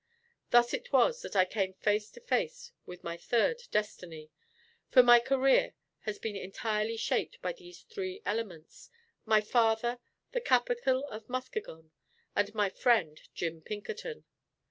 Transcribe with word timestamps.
Thus 0.49 0.73
it 0.73 0.91
was 0.91 1.21
that 1.21 1.35
I 1.35 1.45
came 1.45 1.75
face 1.75 2.09
to 2.13 2.21
face 2.21 2.71
with 2.87 3.03
my 3.03 3.17
third 3.17 3.61
destiny; 3.69 4.31
for 4.89 5.03
my 5.03 5.19
career 5.19 5.75
has 5.99 6.17
been 6.17 6.35
entirely 6.35 6.97
shaped 6.97 7.39
by 7.43 7.53
these 7.53 7.83
three 7.83 8.19
elements, 8.25 8.89
my 9.25 9.41
father, 9.41 9.99
the 10.31 10.41
capitol 10.41 11.03
of 11.09 11.29
Muskegon, 11.29 11.91
and 12.35 12.51
my 12.55 12.71
friend, 12.71 13.21
Jim 13.35 13.61
Pinkerton. 13.61 14.23